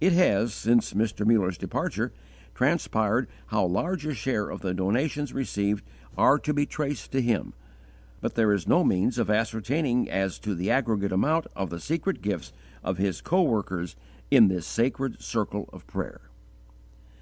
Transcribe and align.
It 0.00 0.14
has, 0.14 0.54
since 0.54 0.94
Mr. 0.94 1.26
Muller's 1.26 1.58
departure, 1.58 2.14
transpired 2.54 3.28
how 3.48 3.66
large 3.66 4.06
a 4.06 4.14
share 4.14 4.48
of 4.48 4.62
the 4.62 4.72
donations 4.72 5.34
received 5.34 5.84
are 6.16 6.38
to 6.38 6.54
be 6.54 6.64
traced 6.64 7.12
to 7.12 7.20
him; 7.20 7.52
but 8.22 8.36
there 8.36 8.54
is 8.54 8.66
no 8.66 8.82
means 8.82 9.18
of 9.18 9.28
ascertaining 9.28 10.08
as 10.08 10.38
to 10.38 10.54
the 10.54 10.70
aggregate 10.70 11.12
amount 11.12 11.46
of 11.54 11.68
the 11.68 11.78
secret 11.78 12.22
gifts 12.22 12.54
of 12.82 12.96
his 12.96 13.20
coworkers 13.20 13.96
in 14.30 14.48
this 14.48 14.66
sacred 14.66 15.20
circle 15.20 15.68
of 15.74 15.86
prayer. 15.86 16.22